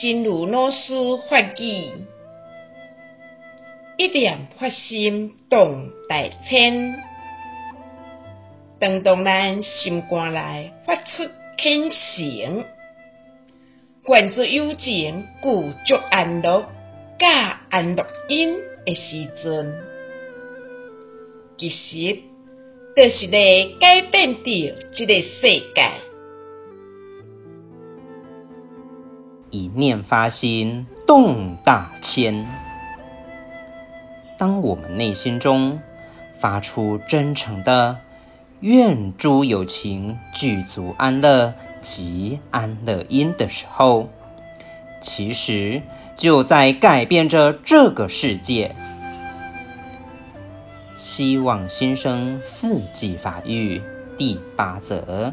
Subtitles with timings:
[0.00, 0.92] 真如老师
[1.28, 2.06] 法语，
[3.96, 6.94] 一念发心动大千，
[8.78, 12.64] 当当咱心肝内发出虔诚，
[14.04, 16.64] 观之有情故足安乐，
[17.18, 18.54] 甲安乐因
[18.86, 19.66] 的时阵，
[21.58, 22.22] 其实
[22.94, 25.40] 就是来改变着这个世
[25.74, 26.07] 界。
[29.50, 32.46] 一念发心，动大千。
[34.38, 35.80] 当我们内心中
[36.40, 37.96] 发出真诚的
[38.60, 44.08] 愿诸有情具足安乐及安乐因的时候，
[45.00, 45.82] 其实
[46.16, 48.74] 就在改变着这个世界。
[50.96, 53.80] 希望新生四季法育
[54.18, 55.32] 第八则。